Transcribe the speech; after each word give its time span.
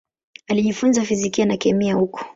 Alijifunza 0.47 1.03
fizikia 1.05 1.45
na 1.45 1.57
kemia 1.57 1.95
huko. 1.95 2.25